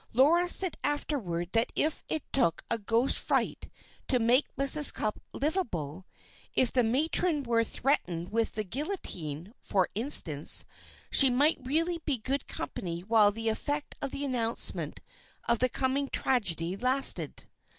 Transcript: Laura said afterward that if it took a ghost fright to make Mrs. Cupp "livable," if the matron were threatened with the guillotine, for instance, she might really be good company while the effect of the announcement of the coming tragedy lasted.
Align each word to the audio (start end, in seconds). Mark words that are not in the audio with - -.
Laura 0.13 0.49
said 0.49 0.75
afterward 0.83 1.47
that 1.51 1.71
if 1.75 2.03
it 2.09 2.23
took 2.33 2.63
a 2.71 2.79
ghost 2.79 3.19
fright 3.19 3.69
to 4.07 4.17
make 4.17 4.47
Mrs. 4.55 4.91
Cupp 4.91 5.21
"livable," 5.31 6.07
if 6.55 6.71
the 6.71 6.81
matron 6.81 7.43
were 7.43 7.63
threatened 7.63 8.31
with 8.31 8.53
the 8.53 8.63
guillotine, 8.63 9.53
for 9.61 9.89
instance, 9.93 10.65
she 11.11 11.29
might 11.29 11.59
really 11.61 11.99
be 12.03 12.17
good 12.17 12.47
company 12.47 13.01
while 13.01 13.31
the 13.31 13.47
effect 13.49 13.93
of 14.01 14.09
the 14.09 14.25
announcement 14.25 15.01
of 15.47 15.59
the 15.59 15.69
coming 15.69 16.09
tragedy 16.09 16.75
lasted. 16.75 17.45